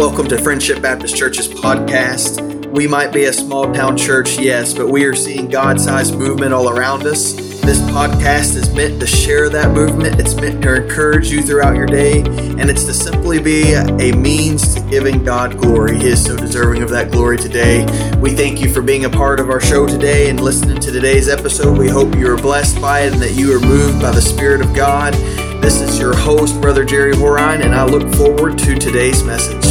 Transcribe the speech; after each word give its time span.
Welcome 0.00 0.28
to 0.28 0.38
Friendship 0.38 0.80
Baptist 0.80 1.14
Church's 1.14 1.46
podcast. 1.46 2.70
We 2.70 2.88
might 2.88 3.12
be 3.12 3.24
a 3.24 3.32
small 3.34 3.70
town 3.70 3.98
church, 3.98 4.38
yes, 4.38 4.72
but 4.72 4.88
we 4.88 5.04
are 5.04 5.14
seeing 5.14 5.46
God 5.46 5.78
sized 5.78 6.14
movement 6.14 6.54
all 6.54 6.70
around 6.70 7.02
us. 7.02 7.34
This 7.34 7.78
podcast 7.90 8.56
is 8.56 8.74
meant 8.74 8.98
to 9.00 9.06
share 9.06 9.50
that 9.50 9.74
movement. 9.74 10.18
It's 10.18 10.34
meant 10.34 10.62
to 10.62 10.84
encourage 10.84 11.30
you 11.30 11.42
throughout 11.42 11.76
your 11.76 11.84
day, 11.84 12.22
and 12.22 12.70
it's 12.70 12.86
to 12.86 12.94
simply 12.94 13.42
be 13.42 13.74
a 13.74 14.12
means 14.16 14.74
to 14.74 14.80
giving 14.88 15.22
God 15.22 15.58
glory. 15.58 15.98
He 15.98 16.08
is 16.08 16.24
so 16.24 16.34
deserving 16.34 16.82
of 16.82 16.88
that 16.88 17.12
glory 17.12 17.36
today. 17.36 17.84
We 18.16 18.30
thank 18.30 18.62
you 18.62 18.72
for 18.72 18.80
being 18.80 19.04
a 19.04 19.10
part 19.10 19.38
of 19.38 19.50
our 19.50 19.60
show 19.60 19.86
today 19.86 20.30
and 20.30 20.40
listening 20.40 20.80
to 20.80 20.90
today's 20.90 21.28
episode. 21.28 21.76
We 21.76 21.90
hope 21.90 22.14
you 22.14 22.32
are 22.32 22.38
blessed 22.38 22.80
by 22.80 23.00
it 23.00 23.12
and 23.12 23.20
that 23.20 23.32
you 23.32 23.54
are 23.54 23.60
moved 23.60 24.00
by 24.00 24.12
the 24.12 24.22
Spirit 24.22 24.62
of 24.62 24.74
God. 24.74 25.12
This 25.60 25.82
is 25.82 25.98
your 25.98 26.16
host, 26.16 26.58
Brother 26.62 26.86
Jerry 26.86 27.12
Horine, 27.12 27.62
and 27.62 27.74
I 27.74 27.84
look 27.84 28.10
forward 28.14 28.56
to 28.60 28.78
today's 28.78 29.22
message. 29.22 29.69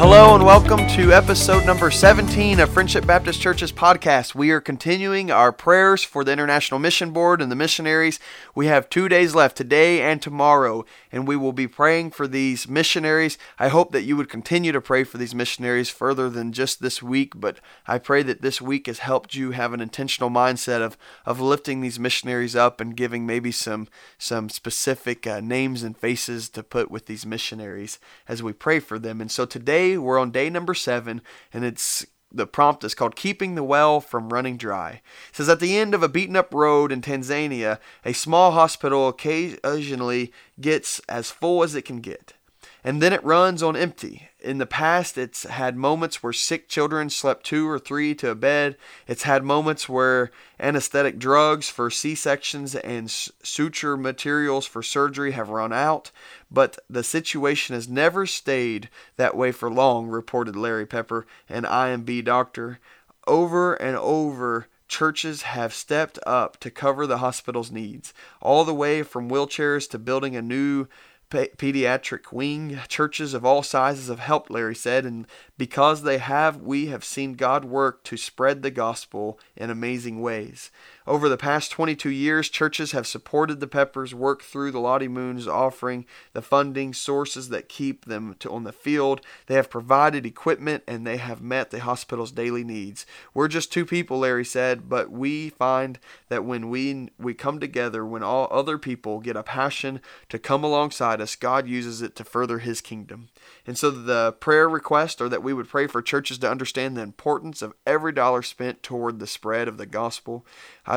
Hello 0.00 0.34
and 0.34 0.46
welcome 0.46 0.88
to 0.96 1.12
episode 1.12 1.66
number 1.66 1.90
17 1.90 2.58
of 2.58 2.72
Friendship 2.72 3.06
Baptist 3.06 3.38
Church's 3.38 3.70
podcast. 3.70 4.34
We 4.34 4.50
are 4.50 4.58
continuing 4.58 5.30
our 5.30 5.52
prayers 5.52 6.02
for 6.02 6.24
the 6.24 6.32
International 6.32 6.80
Mission 6.80 7.10
Board 7.10 7.42
and 7.42 7.52
the 7.52 7.56
missionaries. 7.56 8.18
We 8.54 8.64
have 8.64 8.88
two 8.88 9.10
days 9.10 9.34
left, 9.34 9.58
today 9.58 10.00
and 10.00 10.22
tomorrow, 10.22 10.86
and 11.12 11.28
we 11.28 11.36
will 11.36 11.52
be 11.52 11.68
praying 11.68 12.12
for 12.12 12.26
these 12.26 12.66
missionaries. 12.66 13.36
I 13.58 13.68
hope 13.68 13.92
that 13.92 14.04
you 14.04 14.16
would 14.16 14.30
continue 14.30 14.72
to 14.72 14.80
pray 14.80 15.04
for 15.04 15.18
these 15.18 15.34
missionaries 15.34 15.90
further 15.90 16.30
than 16.30 16.54
just 16.54 16.80
this 16.80 17.02
week, 17.02 17.34
but 17.36 17.58
I 17.86 17.98
pray 17.98 18.22
that 18.22 18.40
this 18.40 18.58
week 18.58 18.86
has 18.86 19.00
helped 19.00 19.34
you 19.34 19.50
have 19.50 19.74
an 19.74 19.82
intentional 19.82 20.30
mindset 20.30 20.80
of, 20.80 20.96
of 21.26 21.42
lifting 21.42 21.82
these 21.82 22.00
missionaries 22.00 22.56
up 22.56 22.80
and 22.80 22.96
giving 22.96 23.26
maybe 23.26 23.52
some, 23.52 23.86
some 24.16 24.48
specific 24.48 25.26
uh, 25.26 25.40
names 25.40 25.82
and 25.82 25.94
faces 25.94 26.48
to 26.48 26.62
put 26.62 26.90
with 26.90 27.04
these 27.04 27.26
missionaries 27.26 27.98
as 28.26 28.42
we 28.42 28.54
pray 28.54 28.80
for 28.80 28.98
them. 28.98 29.20
And 29.20 29.30
so 29.30 29.44
today, 29.44 29.89
we're 29.98 30.18
on 30.18 30.30
day 30.30 30.50
number 30.50 30.74
seven, 30.74 31.22
and 31.52 31.64
it's 31.64 32.06
the 32.32 32.46
prompt 32.46 32.84
is 32.84 32.94
called 32.94 33.16
Keeping 33.16 33.54
the 33.54 33.64
Well 33.64 34.00
from 34.00 34.32
Running 34.32 34.56
Dry. 34.56 35.02
It 35.30 35.36
says, 35.36 35.48
At 35.48 35.60
the 35.60 35.76
end 35.76 35.94
of 35.94 36.02
a 36.02 36.08
beaten 36.08 36.36
up 36.36 36.54
road 36.54 36.92
in 36.92 37.00
Tanzania, 37.00 37.78
a 38.04 38.12
small 38.12 38.52
hospital 38.52 39.08
occasionally 39.08 40.32
gets 40.60 41.00
as 41.08 41.30
full 41.30 41.62
as 41.64 41.74
it 41.74 41.82
can 41.82 42.00
get 42.00 42.34
and 42.82 43.02
then 43.02 43.12
it 43.12 43.24
runs 43.24 43.62
on 43.62 43.76
empty. 43.76 44.28
In 44.40 44.58
the 44.58 44.66
past, 44.66 45.18
it's 45.18 45.42
had 45.42 45.76
moments 45.76 46.22
where 46.22 46.32
sick 46.32 46.68
children 46.68 47.10
slept 47.10 47.44
two 47.44 47.68
or 47.68 47.78
three 47.78 48.14
to 48.16 48.30
a 48.30 48.34
bed. 48.34 48.76
It's 49.06 49.24
had 49.24 49.44
moments 49.44 49.88
where 49.88 50.30
anesthetic 50.58 51.18
drugs 51.18 51.68
for 51.68 51.90
C 51.90 52.14
sections 52.14 52.74
and 52.74 53.10
suture 53.10 53.96
materials 53.96 54.66
for 54.66 54.82
surgery 54.82 55.32
have 55.32 55.50
run 55.50 55.72
out. 55.72 56.10
But 56.50 56.78
the 56.88 57.04
situation 57.04 57.74
has 57.74 57.88
never 57.88 58.24
stayed 58.24 58.88
that 59.16 59.36
way 59.36 59.52
for 59.52 59.70
long, 59.70 60.06
reported 60.06 60.56
Larry 60.56 60.86
Pepper, 60.86 61.26
an 61.48 61.64
IMB 61.64 62.24
doctor. 62.24 62.78
Over 63.26 63.74
and 63.74 63.96
over, 63.96 64.68
churches 64.88 65.42
have 65.42 65.74
stepped 65.74 66.18
up 66.26 66.58
to 66.60 66.70
cover 66.70 67.06
the 67.06 67.18
hospital's 67.18 67.70
needs, 67.70 68.14
all 68.40 68.64
the 68.64 68.74
way 68.74 69.02
from 69.02 69.28
wheelchairs 69.28 69.88
to 69.90 69.98
building 69.98 70.34
a 70.34 70.42
new 70.42 70.88
pediatric 71.30 72.32
wing. 72.32 72.80
Churches 72.88 73.34
of 73.34 73.44
all 73.44 73.62
sizes 73.62 74.08
have 74.08 74.18
helped, 74.18 74.50
Larry 74.50 74.74
said, 74.74 75.04
and 75.06 75.26
because 75.56 76.02
they 76.02 76.18
have, 76.18 76.56
we 76.56 76.86
have 76.86 77.04
seen 77.04 77.34
God 77.34 77.64
work 77.64 78.02
to 78.04 78.16
spread 78.16 78.62
the 78.62 78.70
gospel 78.70 79.38
in 79.56 79.70
amazing 79.70 80.20
ways. 80.20 80.70
Over 81.10 81.28
the 81.28 81.36
past 81.36 81.72
22 81.72 82.08
years, 82.08 82.48
churches 82.48 82.92
have 82.92 83.04
supported 83.04 83.58
the 83.58 83.66
Peppers 83.66 84.14
work 84.14 84.42
through 84.42 84.70
the 84.70 84.78
Lottie 84.78 85.08
Moons, 85.08 85.48
offering 85.48 86.06
the 86.34 86.40
funding 86.40 86.94
sources 86.94 87.48
that 87.48 87.68
keep 87.68 88.04
them 88.04 88.36
on 88.48 88.62
the 88.62 88.72
field. 88.72 89.20
They 89.46 89.56
have 89.56 89.68
provided 89.68 90.24
equipment 90.24 90.84
and 90.86 91.04
they 91.04 91.16
have 91.16 91.42
met 91.42 91.72
the 91.72 91.80
hospital's 91.80 92.30
daily 92.30 92.62
needs. 92.62 93.06
We're 93.34 93.48
just 93.48 93.72
two 93.72 93.84
people, 93.84 94.20
Larry 94.20 94.44
said, 94.44 94.88
but 94.88 95.10
we 95.10 95.48
find 95.48 95.98
that 96.28 96.44
when 96.44 96.70
we 96.70 97.08
we 97.18 97.34
come 97.34 97.58
together, 97.58 98.06
when 98.06 98.22
all 98.22 98.46
other 98.48 98.78
people 98.78 99.18
get 99.18 99.34
a 99.34 99.42
passion 99.42 100.00
to 100.28 100.38
come 100.38 100.62
alongside 100.62 101.20
us, 101.20 101.34
God 101.34 101.66
uses 101.66 102.02
it 102.02 102.14
to 102.14 102.24
further 102.24 102.60
His 102.60 102.80
kingdom. 102.80 103.30
And 103.66 103.76
so 103.76 103.90
the 103.90 104.34
prayer 104.34 104.68
request, 104.68 105.20
or 105.20 105.28
that 105.28 105.42
we 105.42 105.54
would 105.54 105.68
pray 105.68 105.88
for 105.88 106.02
churches 106.02 106.38
to 106.38 106.50
understand 106.50 106.96
the 106.96 107.02
importance 107.02 107.62
of 107.62 107.74
every 107.84 108.12
dollar 108.12 108.42
spent 108.42 108.84
toward 108.84 109.18
the 109.18 109.26
spread 109.26 109.66
of 109.66 109.76
the 109.76 109.86
gospel. 109.86 110.46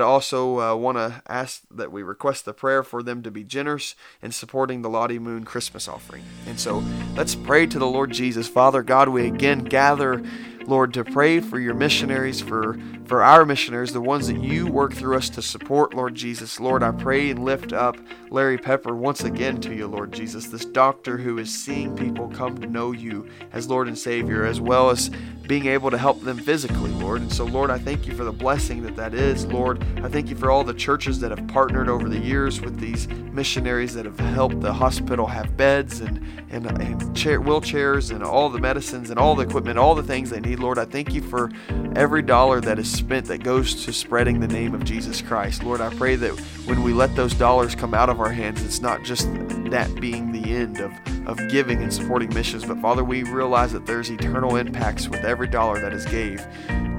I'd 0.00 0.04
also 0.04 0.60
uh, 0.60 0.74
want 0.76 0.96
to 0.96 1.22
ask 1.28 1.62
that 1.70 1.92
we 1.92 2.02
request 2.02 2.46
the 2.46 2.54
prayer 2.54 2.82
for 2.82 3.02
them 3.02 3.22
to 3.22 3.30
be 3.30 3.44
generous 3.44 3.94
in 4.22 4.32
supporting 4.32 4.80
the 4.80 4.88
Lottie 4.88 5.18
Moon 5.18 5.44
Christmas 5.44 5.86
offering. 5.88 6.24
And 6.46 6.58
so 6.58 6.82
let's 7.16 7.34
pray 7.34 7.66
to 7.66 7.78
the 7.78 7.86
Lord 7.86 8.10
Jesus. 8.10 8.48
Father 8.48 8.82
God, 8.82 9.10
we 9.10 9.26
again 9.26 9.64
gather 9.64 10.22
Lord, 10.66 10.94
to 10.94 11.04
pray 11.04 11.40
for 11.40 11.58
your 11.58 11.74
missionaries, 11.74 12.40
for, 12.40 12.78
for 13.04 13.22
our 13.22 13.44
missionaries, 13.44 13.92
the 13.92 14.00
ones 14.00 14.28
that 14.28 14.40
you 14.40 14.66
work 14.66 14.92
through 14.92 15.16
us 15.16 15.30
to 15.30 15.42
support, 15.42 15.94
Lord 15.94 16.14
Jesus. 16.14 16.60
Lord, 16.60 16.82
I 16.82 16.92
pray 16.92 17.30
and 17.30 17.44
lift 17.44 17.72
up 17.72 17.96
Larry 18.30 18.58
Pepper 18.58 18.94
once 18.94 19.24
again 19.24 19.60
to 19.62 19.74
you, 19.74 19.86
Lord 19.86 20.12
Jesus, 20.12 20.46
this 20.46 20.64
doctor 20.64 21.16
who 21.16 21.38
is 21.38 21.52
seeing 21.52 21.96
people 21.96 22.28
come 22.28 22.58
to 22.60 22.66
know 22.66 22.92
you 22.92 23.28
as 23.52 23.68
Lord 23.68 23.88
and 23.88 23.98
Savior, 23.98 24.44
as 24.44 24.60
well 24.60 24.90
as 24.90 25.10
being 25.50 25.66
able 25.66 25.90
to 25.90 25.98
help 25.98 26.20
them 26.20 26.38
physically, 26.38 26.92
Lord. 26.92 27.22
And 27.22 27.32
so, 27.32 27.44
Lord, 27.44 27.70
I 27.70 27.78
thank 27.78 28.06
you 28.06 28.14
for 28.14 28.22
the 28.22 28.30
blessing 28.30 28.82
that 28.84 28.94
that 28.94 29.14
is, 29.14 29.46
Lord. 29.46 29.82
I 30.04 30.08
thank 30.08 30.30
you 30.30 30.36
for 30.36 30.48
all 30.48 30.62
the 30.62 30.72
churches 30.72 31.18
that 31.18 31.36
have 31.36 31.48
partnered 31.48 31.88
over 31.88 32.08
the 32.08 32.20
years 32.20 32.60
with 32.60 32.78
these 32.78 33.08
missionaries 33.08 33.94
that 33.94 34.04
have 34.04 34.20
helped 34.20 34.60
the 34.60 34.72
hospital 34.72 35.26
have 35.26 35.56
beds 35.56 36.00
and, 36.00 36.24
and, 36.50 36.66
and 36.66 37.16
chair, 37.16 37.40
wheelchairs 37.40 38.12
and 38.12 38.22
all 38.22 38.48
the 38.48 38.60
medicines 38.60 39.10
and 39.10 39.18
all 39.18 39.34
the 39.34 39.42
equipment, 39.42 39.76
all 39.76 39.96
the 39.96 40.02
things 40.04 40.30
they 40.30 40.38
need, 40.38 40.49
Lord. 40.56 40.78
I 40.78 40.84
thank 40.84 41.12
you 41.12 41.22
for 41.22 41.50
every 41.96 42.22
dollar 42.22 42.60
that 42.60 42.78
is 42.78 42.90
spent 42.90 43.26
that 43.26 43.42
goes 43.42 43.84
to 43.84 43.92
spreading 43.92 44.40
the 44.40 44.48
name 44.48 44.74
of 44.74 44.84
Jesus 44.84 45.20
Christ. 45.22 45.62
Lord, 45.62 45.80
I 45.80 45.94
pray 45.94 46.16
that 46.16 46.32
when 46.66 46.82
we 46.82 46.92
let 46.92 47.14
those 47.16 47.34
dollars 47.34 47.74
come 47.74 47.94
out 47.94 48.08
of 48.08 48.20
our 48.20 48.32
hands, 48.32 48.62
it's 48.64 48.80
not 48.80 49.02
just 49.02 49.28
that 49.70 49.94
being 50.00 50.32
the 50.32 50.54
end 50.54 50.80
of, 50.80 50.92
of 51.26 51.38
giving 51.48 51.82
and 51.82 51.92
supporting 51.92 52.32
missions, 52.34 52.64
but 52.64 52.80
Father, 52.80 53.04
we 53.04 53.22
realize 53.22 53.72
that 53.72 53.86
there's 53.86 54.10
eternal 54.10 54.56
impacts 54.56 55.08
with 55.08 55.24
every 55.24 55.48
dollar 55.48 55.80
that 55.80 55.92
is 55.92 56.04
gave 56.06 56.44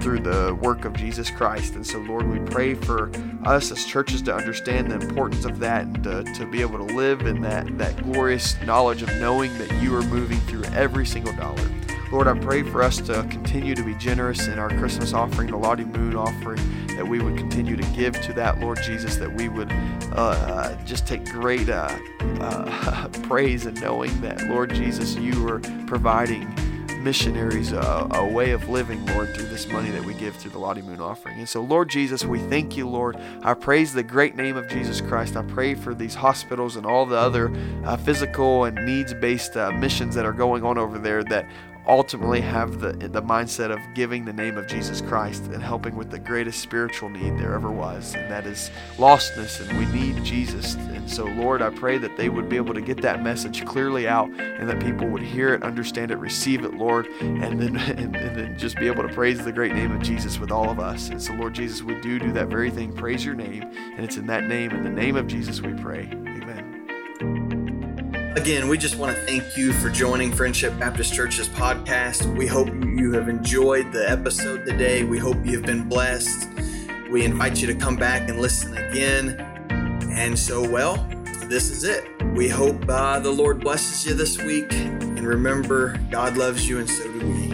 through 0.01 0.19
the 0.19 0.57
work 0.62 0.85
of 0.85 0.94
Jesus 0.94 1.29
Christ. 1.29 1.75
And 1.75 1.85
so, 1.85 2.00
Lord, 2.00 2.28
we 2.28 2.39
pray 2.51 2.73
for 2.73 3.12
us 3.45 3.72
as 3.72 3.85
churches 3.85 4.22
to 4.23 4.35
understand 4.35 4.91
the 4.91 4.95
importance 4.95 5.45
of 5.45 5.59
that 5.59 5.83
and 5.83 6.03
to, 6.03 6.23
to 6.35 6.45
be 6.45 6.62
able 6.62 6.85
to 6.85 6.95
live 6.95 7.22
in 7.22 7.41
that, 7.41 7.78
that 7.78 8.01
glorious 8.03 8.59
knowledge 8.62 9.03
of 9.03 9.09
knowing 9.18 9.56
that 9.57 9.72
you 9.81 9.95
are 9.95 10.01
moving 10.03 10.39
through 10.41 10.63
every 10.73 11.06
single 11.06 11.33
dollar. 11.33 11.69
Lord, 12.11 12.27
I 12.27 12.38
pray 12.38 12.61
for 12.61 12.83
us 12.83 12.97
to 12.97 13.25
continue 13.29 13.73
to 13.73 13.83
be 13.83 13.95
generous 13.95 14.47
in 14.47 14.59
our 14.59 14.67
Christmas 14.67 15.13
offering, 15.13 15.49
the 15.49 15.55
Lottie 15.55 15.85
Moon 15.85 16.13
offering, 16.13 16.59
that 16.88 17.07
we 17.07 17.22
would 17.22 17.38
continue 17.38 17.77
to 17.77 17.83
give 17.94 18.22
to 18.23 18.33
that, 18.33 18.59
Lord 18.59 18.79
Jesus, 18.83 19.16
that 19.16 19.31
we 19.31 19.47
would 19.47 19.72
uh, 20.11 20.75
just 20.83 21.07
take 21.07 21.23
great 21.23 21.69
uh, 21.69 21.97
uh, 22.41 23.07
praise 23.23 23.66
in 23.66 23.75
knowing 23.75 24.19
that, 24.19 24.44
Lord 24.50 24.73
Jesus, 24.73 25.16
you 25.16 25.47
are 25.47 25.59
providing 25.88 26.53
missionaries 27.01 27.71
a, 27.71 28.07
a, 28.11 28.27
way 28.27 28.51
of 28.51 28.69
living, 28.69 29.03
Lord, 29.07 29.33
through 29.33 29.47
this 29.47 29.67
money 29.67 29.89
that 29.91 30.03
we 30.03 30.13
give 30.13 30.35
through 30.35 30.51
the 30.51 30.59
Lottie 30.59 30.81
Moon 30.81 31.00
offering. 31.00 31.39
And 31.39 31.50
so, 31.50 31.61
Lord 31.61 31.89
Jesus, 31.89 32.23
we 32.25 32.39
thank 32.39 32.77
you, 32.77 32.88
Lord. 32.88 33.17
I 33.41 33.53
praise 33.53 33.94
the 33.94 34.03
great 34.03 34.35
name 34.35 34.55
of 34.57 34.67
Jesus 34.67 35.01
Christ. 35.01 35.35
I 35.35 35.44
pray 35.44 35.73
for 35.75 35.94
these 35.94 36.13
hospitals 36.13 36.75
and 36.75 36.85
all 36.85 37.05
the 37.05 37.17
other 37.17 37.51
uh, 37.85 37.97
physical 37.97 38.66
and 38.66 38.85
needs 38.85 39.13
based 39.13 39.57
uh, 39.57 39.71
missions 39.71 40.13
that 40.15 40.25
are 40.25 40.33
going 40.33 40.63
on 40.63 40.77
over 40.77 41.00
there 41.00 41.24
that 41.24 41.47
ultimately 41.88 42.42
have 42.42 42.80
the, 42.80 42.94
the 42.94 43.22
mindset 43.22 43.72
of 43.72 43.80
giving 43.95 44.25
the 44.25 44.33
name 44.33 44.57
of 44.57 44.68
Jesus 44.68 45.01
Christ 45.01 45.45
and 45.45 45.62
helping 45.62 45.95
with 45.95 46.12
the 46.12 46.19
greatest 46.19 46.62
spiritual 46.62 47.10
need 47.10 47.38
there 47.38 47.54
ever 47.54 47.72
was, 47.72 48.13
and 48.16 48.30
that 48.31 48.45
is 48.45 48.69
lostness, 48.98 49.60
and 49.68 49.78
we 49.78 49.86
need 50.00 50.24
Jesus. 50.24 50.75
And 50.75 51.10
so, 51.10 51.25
Lord, 51.25 51.62
I 51.62 51.69
pray 51.69 51.98
that 51.98 52.18
they 52.18 52.30
would 52.30 52.50
be 52.50 52.56
able 52.56 52.74
to 52.74 52.81
get 52.81 53.01
that 53.01 53.24
message 53.24 53.66
clearly 53.66 54.07
out 54.07 54.30
and 54.30 54.69
that 54.69 54.80
people 54.80 55.07
would 55.07 55.24
hear 55.24 55.54
it, 55.54 55.63
understand 55.63 56.12
it, 56.12 56.18
receive 56.18 56.63
it, 56.63 56.74
Lord, 56.74 57.07
and 57.22 57.60
then, 57.60 57.75
and, 57.98 58.16
and 58.16 58.36
then 58.36 58.57
just 58.57 58.77
be 58.77 58.88
able 58.88 59.04
to 59.07 59.13
praise 59.13 59.44
the 59.44 59.51
great 59.51 59.74
name 59.74 59.92
of 59.92 60.01
Jesus 60.01 60.39
with 60.39 60.51
all 60.51 60.69
of 60.69 60.80
us. 60.80 61.10
And 61.10 61.22
so, 61.22 61.34
Lord 61.34 61.56
Jesus, 61.56 61.81
we 61.81 62.00
do 62.01 62.19
do 62.19 62.31
that 62.34 62.48
very 62.48 62.69
thing, 62.69 62.94
praise 62.94 63.25
your 63.25 63.36
name, 63.36 63.63
and 63.63 64.06
it's 64.06 64.18
in 64.18 64.27
that 64.27 64.45
name, 64.45 64.72
in 64.72 64.84
the 64.84 64.89
name 64.89 65.16
of 65.16 65.27
Jesus, 65.27 65.62
we 65.62 65.74
pray. 65.74 66.10
Again, 68.36 68.69
we 68.69 68.78
just 68.78 68.95
want 68.95 69.13
to 69.13 69.22
thank 69.25 69.57
you 69.57 69.74
for 69.74 69.89
joining 69.89 70.31
Friendship 70.31 70.80
Baptist 70.80 71.13
Church's 71.13 71.50
podcast. 71.50 72.33
We 72.38 72.48
hope 72.48 72.69
you 72.69 73.12
have 73.12 73.28
enjoyed 73.28 73.92
the 73.92 74.10
episode 74.10 74.66
today. 74.66 75.04
We 75.04 75.18
hope 75.18 75.36
you 75.45 75.57
have 75.57 75.66
been 75.66 75.89
blessed. 75.89 76.48
We 77.12 77.25
invite 77.25 77.60
you 77.60 77.68
to 77.68 77.75
come 77.75 77.98
back 77.98 78.30
and 78.30 78.39
listen 78.39 78.78
again. 78.78 79.38
And 80.13 80.39
so, 80.39 80.68
well, 80.68 81.06
this 81.48 81.69
is 81.69 81.83
it. 81.83 82.06
We 82.33 82.48
hope 82.48 82.88
uh, 82.88 83.19
the 83.19 83.31
Lord 83.31 83.60
blesses 83.60 84.06
you 84.06 84.13
this 84.13 84.42
week. 84.42 84.72
And 84.72 85.19
remember, 85.19 86.00
God 86.10 86.38
loves 86.38 86.69
you, 86.69 86.80
and 86.80 86.89
so 86.89 87.04
do 87.12 87.19
we. 87.27 87.50